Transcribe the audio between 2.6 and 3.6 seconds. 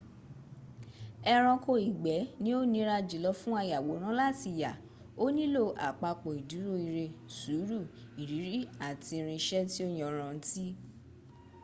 nira jùlo fún